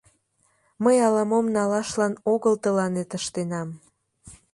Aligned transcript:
—Мый 0.83 0.97
ала-мом 1.07 1.45
налашлан 1.55 2.13
огыл 2.33 2.53
тыланет 2.63 3.09
ыштенам. 3.19 3.69